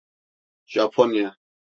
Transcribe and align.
Japonya… 0.65 1.37